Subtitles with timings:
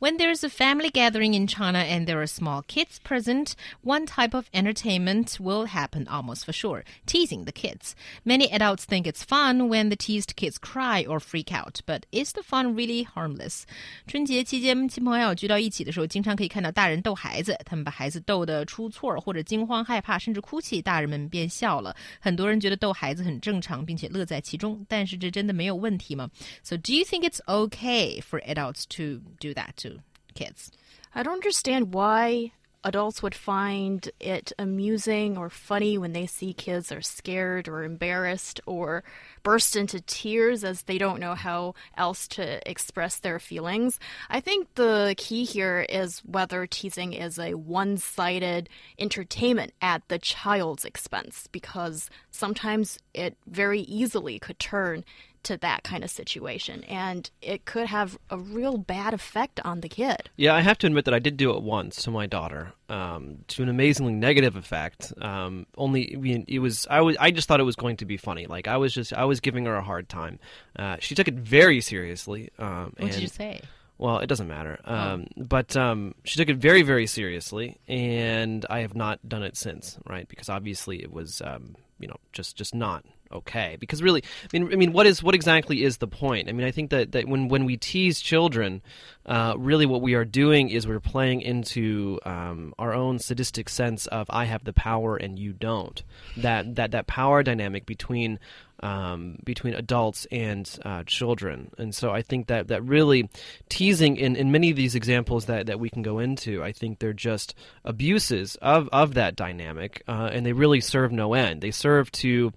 [0.00, 4.34] When there's a family gathering in China and there are small kids present, one type
[4.34, 7.94] of entertainment will happen almost for sure teasing the kids.
[8.24, 12.32] Many adults think it's fun when the teased kids cry or freak out, but is
[12.32, 13.62] the fun really harmless?
[14.06, 21.96] 春节期间，亲朋好友聚到一起的时候，经常可以看到大人逗孩子，他们把孩子逗得出错或者惊慌害怕，甚至哭泣，大人们便笑了。
[22.20, 26.28] 很多人觉得逗孩子很正常，并且乐在其中，但是这真的没有问题吗？
[26.62, 29.89] So do you think it's okay for adults to do that too?
[30.31, 30.71] Kids.
[31.13, 32.51] I don't understand why
[32.83, 38.59] adults would find it amusing or funny when they see kids are scared or embarrassed
[38.65, 39.03] or
[39.43, 43.99] burst into tears as they don't know how else to express their feelings.
[44.29, 50.19] I think the key here is whether teasing is a one sided entertainment at the
[50.19, 55.03] child's expense because sometimes it very easily could turn
[55.43, 59.89] to that kind of situation and it could have a real bad effect on the
[59.89, 60.29] kid.
[60.37, 63.39] Yeah, I have to admit that I did do it once to my daughter, um,
[63.49, 65.13] to an amazingly negative effect.
[65.21, 68.05] Um, only I mean, it was I was I just thought it was going to
[68.05, 68.45] be funny.
[68.47, 70.39] Like I was just I was giving her a hard time.
[70.75, 72.49] Uh, she took it very seriously.
[72.59, 73.61] Um, what did you say?
[74.01, 74.79] Well, it doesn't matter.
[74.83, 74.95] Oh.
[74.95, 79.55] Um, but um, she took it very, very seriously, and I have not done it
[79.55, 80.27] since, right?
[80.27, 83.77] Because obviously it was, um, you know, just just not okay.
[83.79, 86.49] Because really, I mean, I mean, what is what exactly is the point?
[86.49, 88.81] I mean, I think that, that when when we tease children,
[89.25, 94.07] uh, really what we are doing is we're playing into um, our own sadistic sense
[94.07, 96.01] of I have the power and you don't.
[96.37, 98.39] That that that power dynamic between
[98.81, 101.71] um, between adults and uh, children.
[101.77, 103.29] And so I think that, that really
[103.69, 106.99] teasing in, in many of these examples that, that we can go into, I think
[106.99, 107.53] they're just
[107.85, 111.61] abuses of, of that dynamic, uh, and they really serve no end.
[111.61, 112.53] They serve to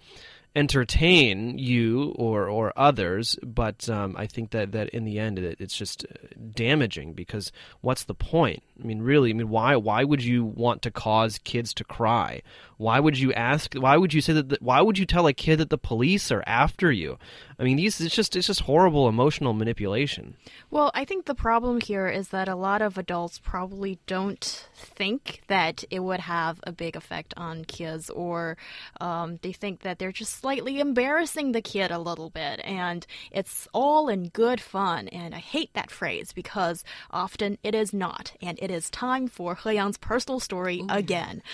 [0.56, 5.60] entertain you or or others, but um, I think that, that in the end it,
[5.60, 7.50] it's just uh, damaging because
[7.80, 8.62] what's the point?
[8.82, 12.42] I mean, really, I mean, why why would you want to cause kids to cry?
[12.76, 13.74] Why would you ask?
[13.74, 14.48] Why would you say that?
[14.48, 17.18] The, why would you tell a kid that the police are after you?
[17.56, 20.36] I mean, these it's just it's just horrible emotional manipulation.
[20.70, 25.42] Well, I think the problem here is that a lot of adults probably don't think
[25.46, 28.56] that it would have a big effect on kids, or
[29.00, 33.68] um, they think that they're just slightly embarrassing the kid a little bit, and it's
[33.72, 35.06] all in good fun.
[35.08, 38.32] And I hate that phrase because often it is not.
[38.42, 40.86] And it is time for He Yang's personal story Ooh.
[40.88, 41.42] again.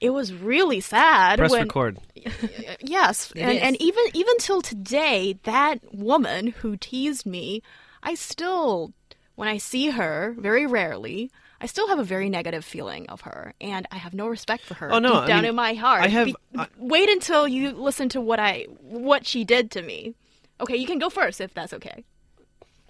[0.00, 1.38] It was really sad.
[1.38, 1.98] Press when, record.
[2.80, 7.62] Yes, and and even even till today, that woman who teased me,
[8.02, 8.94] I still,
[9.34, 11.30] when I see her, very rarely.
[11.60, 14.72] I still have a very negative feeling of her, and I have no respect for
[14.72, 16.02] her Oh, no, deep I down mean, in my heart.
[16.02, 19.82] I have- Be- I- wait until you listen to what I what she did to
[19.82, 20.14] me.
[20.62, 22.04] Okay, you can go first if that's okay.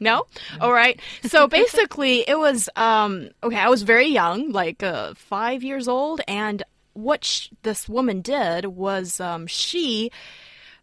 [0.00, 0.24] No?
[0.60, 0.98] All right.
[1.24, 6.20] So basically, it was um okay, I was very young, like uh, 5 years old
[6.26, 6.62] and
[6.92, 10.10] what sh- this woman did was um she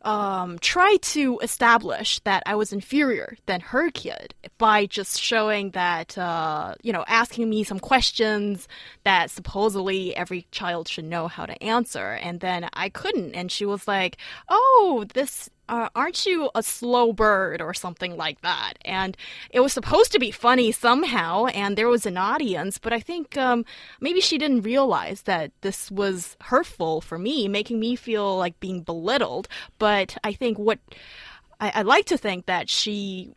[0.03, 6.17] um, tried to establish that I was inferior than her kid by just showing that,
[6.17, 8.69] uh, you know, asking me some questions
[9.03, 12.11] that supposedly every child should know how to answer.
[12.13, 13.35] And then I couldn't.
[13.35, 14.17] And she was like,
[14.47, 15.49] oh, this.
[15.69, 18.73] Uh, aren't you a slow bird or something like that?
[18.85, 19.17] And
[19.49, 23.37] it was supposed to be funny somehow, and there was an audience, but I think
[23.37, 23.65] um,
[23.99, 28.81] maybe she didn't realize that this was hurtful for me, making me feel like being
[28.81, 29.47] belittled.
[29.77, 30.79] But I think what
[31.59, 33.33] I, I like to think that she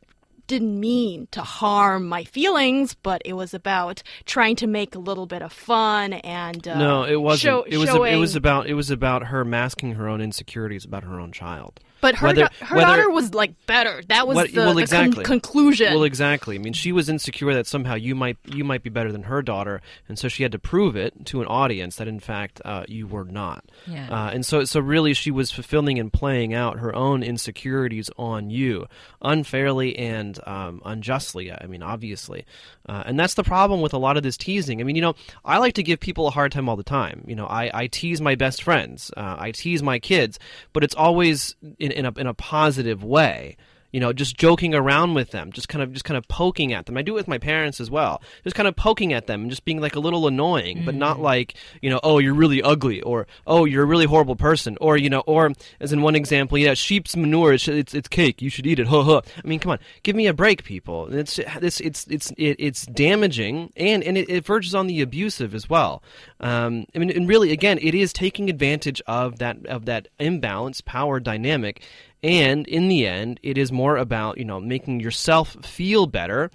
[0.47, 5.27] didn't mean to harm my feelings, but it was about trying to make a little
[5.27, 7.41] bit of fun and uh, no, it wasn't.
[7.41, 10.85] show- it was showing, it was about it was about her masking her own insecurities
[10.85, 11.79] about her own child.
[12.01, 14.03] But her whether- da- her whether- daughter was like better.
[14.09, 15.93] That was What- the, well, the con- conclusion.
[15.95, 16.57] Well, exactly.
[16.57, 19.43] I mean, she was insecure that somehow you might you might be better than her
[19.43, 22.85] daughter, and so she had to prove it to an audience that in fact uh,
[22.89, 23.65] you were not.
[23.87, 24.09] Yeah.
[24.11, 28.51] Uh, and so so really, she was fulfilling and playing out her own insecurities on
[28.51, 28.87] you
[29.23, 31.53] unfairly and um, unjustly.
[31.53, 32.45] I mean, obviously,
[32.89, 34.81] uh, and that's the problem with a lot of this teasing.
[34.81, 35.15] I mean, you know,
[35.45, 37.25] I like to give people a hard time all the time.
[37.27, 40.39] You know, I, I tease my best friends, uh, I tease my kids,
[40.73, 43.57] but it's always in, in a in a positive way
[43.93, 46.87] you know, just joking around with them, just kind of just kind of poking at
[46.87, 46.97] them.
[46.97, 49.51] I do it with my parents as well, just kind of poking at them and
[49.51, 50.87] just being like a little annoying, mm-hmm.
[50.87, 51.23] but not mm.
[51.23, 54.97] like you know, oh, you're really ugly, or oh, you're a really horrible person, or
[54.97, 58.51] you know, or as in one example, yeah, sheep's manure, it's it's, it's cake, you
[58.51, 59.23] should eat it, huh, huh.
[59.43, 61.13] I mean, come on, give me a break, people.
[61.13, 65.55] It's this, it's it's it, it's damaging, and and it, it, verges on the abusive
[65.55, 66.03] as well.
[66.41, 70.81] Um, I mean, and really, again, it is taking advantage of that of that imbalance
[70.81, 71.83] power dynamic
[72.23, 76.51] and in the end, it is more about you know making yourself feel better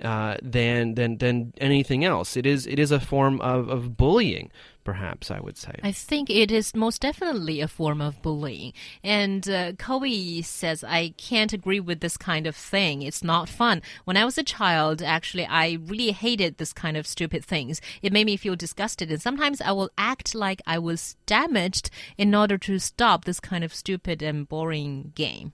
[0.00, 2.36] uh, than than than anything else.
[2.36, 4.50] It is it is a form of, of bullying
[4.84, 5.72] perhaps I would say.
[5.82, 8.72] I think it is most definitely a form of bullying.
[9.02, 13.02] And uh, Kobe says, I can't agree with this kind of thing.
[13.02, 13.82] It's not fun.
[14.04, 17.80] When I was a child, actually, I really hated this kind of stupid things.
[18.02, 19.10] It made me feel disgusted.
[19.10, 23.64] And sometimes I will act like I was damaged in order to stop this kind
[23.64, 25.52] of stupid and boring game.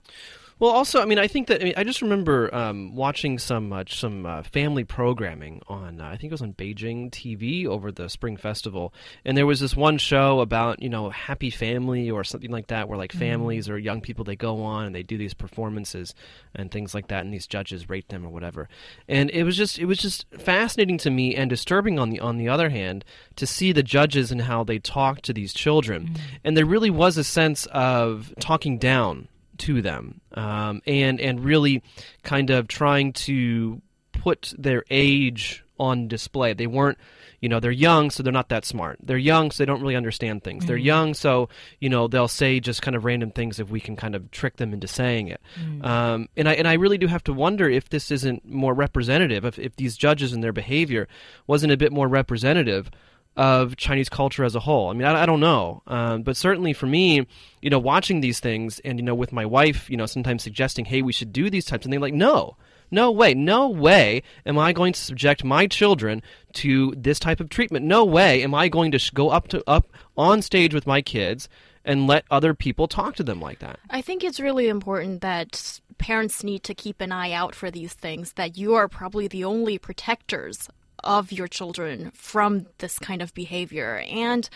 [0.59, 3.71] Well, also, I mean, I think that I, mean, I just remember um, watching some
[3.71, 7.91] uh, some uh, family programming on uh, I think it was on Beijing TV over
[7.91, 8.91] the Spring Festival,
[9.23, 12.89] and there was this one show about you know happy family or something like that,
[12.89, 13.19] where like mm-hmm.
[13.19, 16.15] families or young people they go on and they do these performances
[16.55, 18.67] and things like that, and these judges rate them or whatever,
[19.07, 22.37] and it was just it was just fascinating to me and disturbing on the on
[22.37, 23.05] the other hand
[23.35, 26.23] to see the judges and how they talk to these children, mm-hmm.
[26.43, 29.27] and there really was a sense of talking down
[29.59, 31.83] to them um, and and really
[32.23, 33.81] kind of trying to
[34.11, 36.53] put their age on display.
[36.53, 36.97] They weren't,
[37.39, 38.97] you know, they're young, so they're not that smart.
[39.01, 40.63] They're young, so they don't really understand things.
[40.63, 40.67] Mm-hmm.
[40.67, 41.49] They're young, so
[41.79, 44.57] you know they'll say just kind of random things if we can kind of trick
[44.57, 45.41] them into saying it.
[45.59, 45.85] Mm-hmm.
[45.85, 49.45] Um, and I and I really do have to wonder if this isn't more representative.
[49.45, 51.07] If if these judges and their behavior
[51.45, 52.89] wasn't a bit more representative
[53.37, 54.89] of Chinese culture as a whole.
[54.89, 57.25] I mean, I, I don't know, um, but certainly for me,
[57.61, 60.85] you know, watching these things and you know, with my wife, you know, sometimes suggesting,
[60.85, 62.57] "Hey, we should do these types," and they're like, "No."
[62.89, 66.21] No way, no way am I going to subject my children
[66.53, 67.85] to this type of treatment.
[67.85, 71.49] No way am I going to go up to up on stage with my kids
[71.87, 73.79] and let other people talk to them like that.
[73.89, 77.93] I think it's really important that parents need to keep an eye out for these
[77.93, 80.69] things that you are probably the only protectors
[81.03, 84.03] of your children from this kind of behavior.
[84.07, 84.49] And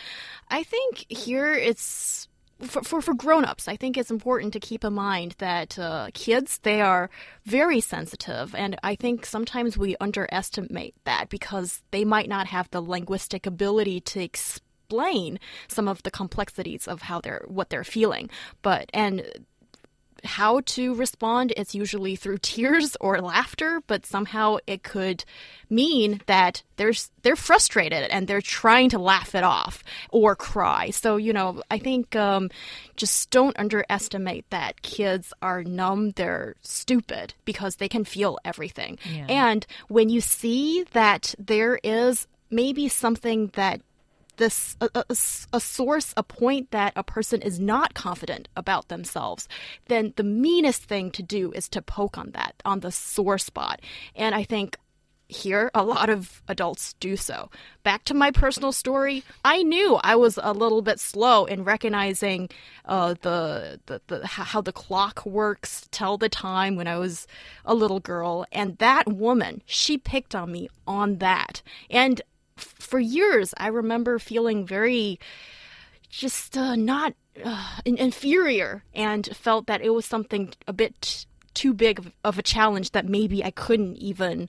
[0.48, 2.28] I think here it's
[2.62, 6.58] for, for, for grown-ups i think it's important to keep in mind that uh, kids
[6.62, 7.10] they are
[7.44, 12.80] very sensitive and i think sometimes we underestimate that because they might not have the
[12.80, 15.38] linguistic ability to explain
[15.68, 18.30] some of the complexities of how they're what they're feeling
[18.62, 19.24] but and
[20.24, 21.52] how to respond.
[21.56, 25.24] It's usually through tears or laughter, but somehow it could
[25.70, 26.92] mean that they're
[27.22, 30.90] they're frustrated and they're trying to laugh it off or cry.
[30.90, 32.50] So you know, I think um,
[32.96, 36.10] just don't underestimate that kids are numb.
[36.12, 38.98] They're stupid because they can feel everything.
[39.10, 39.26] Yeah.
[39.28, 43.80] And when you see that there is maybe something that
[44.36, 45.04] this a, a,
[45.52, 49.48] a, source, a point that a person is not confident about themselves,
[49.86, 53.80] then the meanest thing to do is to poke on that, on the sore spot.
[54.14, 54.76] And I think
[55.32, 57.50] here a lot of adults do so.
[57.82, 62.48] Back to my personal story, I knew I was a little bit slow in recognizing
[62.84, 67.26] uh, the, the, the how the clock works, tell the time when I was
[67.64, 72.20] a little girl, and that woman she picked on me on that, and
[72.56, 75.18] for years, I remember feeling very
[76.10, 82.10] just uh, not uh, inferior and felt that it was something a bit too big
[82.24, 84.48] of, a challenge that maybe I couldn't even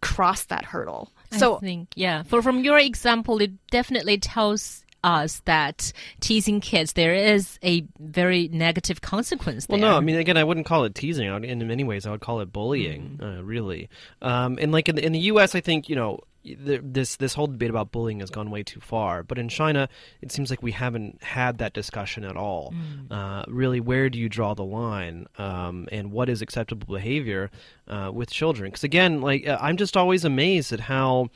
[0.00, 1.12] cross that hurdle.
[1.36, 6.94] So I think yeah, for from your example, it definitely tells us that teasing kids
[6.94, 9.66] there is a very negative consequence.
[9.66, 9.78] There.
[9.78, 11.32] Well, no, I mean again, I wouldn't call it teasing.
[11.32, 13.18] Would, in many ways, I would call it bullying.
[13.20, 13.38] Mm.
[13.38, 13.88] Uh, really,
[14.22, 17.46] um, and like in the, in the U.S., I think you know this this whole
[17.46, 19.22] debate about bullying has gone way too far.
[19.22, 19.88] But in China,
[20.20, 22.72] it seems like we haven't had that discussion at all.
[22.72, 23.12] Mm.
[23.12, 27.50] Uh, really, where do you draw the line, um, and what is acceptable behavior
[27.86, 28.70] uh, with children?
[28.70, 31.30] Because again, like uh, I'm just always amazed at how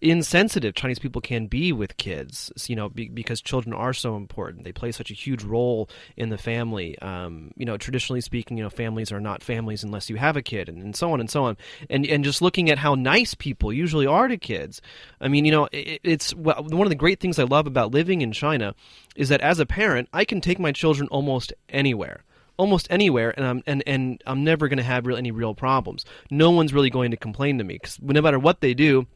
[0.00, 4.64] insensitive Chinese people can be with kids, you know, be, because children are so important.
[4.64, 6.98] They play such a huge role in the family.
[7.00, 10.42] Um, you know, traditionally speaking, you know, families are not families unless you have a
[10.42, 11.56] kid, and, and, so on and so on.
[11.88, 14.80] And and just looking at how nice people usually are to kids.
[15.20, 18.22] I mean, you know, it, it's one of the great things I love about living
[18.22, 18.74] in China
[19.16, 22.24] is that as a parent, I can take my children almost anywhere
[22.56, 26.04] almost anywhere, and I'm and, and I'm never going to have real, any real problems.
[26.30, 29.06] No one's really going to complain to me because no matter what they do,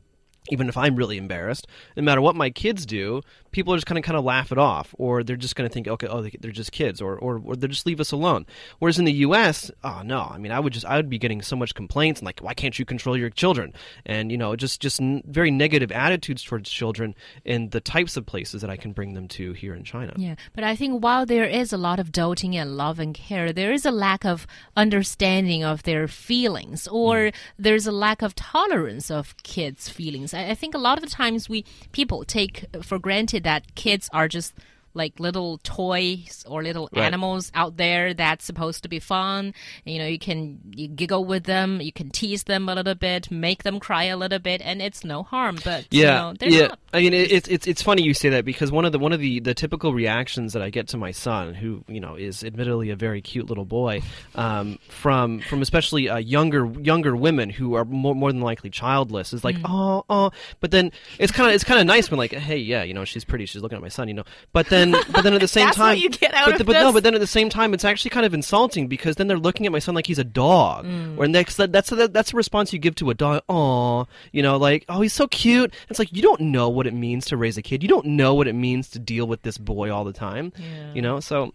[0.51, 4.01] even if I'm really embarrassed, no matter what my kids do, people are just going
[4.01, 6.37] to kind of laugh it off, or they're just going to think, okay, oh, they-
[6.41, 8.45] they're just kids, or, or or they just leave us alone.
[8.79, 11.41] Whereas in the U.S., oh no, I mean, I would just I would be getting
[11.41, 13.73] so much complaints and like, why can't you control your children?
[14.05, 18.27] And you know, just just n- very negative attitudes towards children in the types of
[18.27, 20.13] places that I can bring them to here in China.
[20.17, 23.53] Yeah, but I think while there is a lot of doting and love and care,
[23.53, 24.47] there is a lack of
[24.77, 27.35] understanding of their feelings, or mm.
[27.59, 30.34] there's a lack of tolerance of kids' feelings.
[30.35, 34.09] I, I think a lot of the times we people take for granted that kids
[34.13, 34.55] are just
[34.95, 37.05] like little toys or little Right.
[37.05, 39.53] animals out there that's supposed to be fun.
[39.85, 43.31] You know, you can you giggle with them, you can tease them a little bit,
[43.31, 45.59] make them cry a little bit, and it's no harm.
[45.65, 46.67] But you Yeah, know, yeah.
[46.69, 46.79] not.
[46.93, 49.21] I mean, it's it's it's funny you say that because one of the one of
[49.21, 52.91] the the typical reactions that I get to my son, who you know is admittedly
[52.91, 54.01] a very cute little boy,
[54.37, 59.33] um, from from especially uh, younger younger women who are more more than likely childless,
[59.33, 59.45] is Mm.
[59.45, 60.31] like, oh oh.
[60.61, 63.05] But then it's kind of it's kind of nice when like, hey, yeah, you know,
[63.05, 64.25] she's pretty, she's looking at my son, you know.
[64.53, 66.59] But then but then at the same That's what time, you get out but, of
[66.59, 69.17] the- but no, but then at the same time, it's actually kind of insulting because
[69.17, 70.85] then they're looking at my son like he's a dog.
[70.87, 71.19] Mm.
[71.19, 73.43] Or next, that, that's that, that's a response you give to a dog.
[73.49, 75.73] Aw, you know, like oh, he's so cute.
[75.89, 77.83] It's like you don't know what it means to raise a kid.
[77.83, 80.53] You don't know what it means to deal with this boy all the time.
[80.95, 81.53] You know, so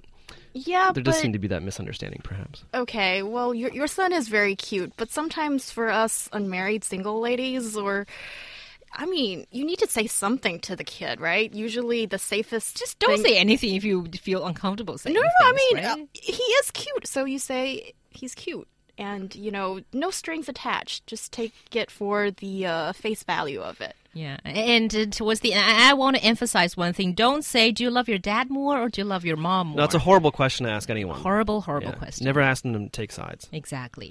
[0.53, 2.63] Yeah, there but does seem to be that misunderstanding, perhaps.
[2.74, 3.21] okay.
[3.24, 8.07] Well, your your son is very cute, but sometimes for us unmarried single ladies, or
[8.93, 11.53] I mean, you need to say something to the kid, right?
[11.53, 12.77] Usually, the safest.
[12.77, 15.86] Just don't thing- say anything if you feel uncomfortable saying No, no, I mean, right?
[15.86, 18.67] uh, he is cute, so you say he's cute.
[18.98, 21.08] And, you know, no strings attached.
[21.08, 23.96] Just take it for the uh, face value of it.
[24.12, 27.13] Yeah, and uh, towards the, I, I want to emphasize one thing.
[27.13, 29.77] Don't say, "Do you love your dad more or do you love your mom more?"
[29.77, 31.15] No, it's a horrible question to ask anyone.
[31.17, 31.96] horrible, horrible Yeah.
[31.96, 32.25] question.
[32.25, 33.48] Never ask them to take sides.
[33.53, 34.08] Exactly.